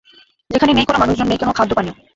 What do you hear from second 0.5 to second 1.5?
যেখানে নেই কোন মানুষজন, নেই কোন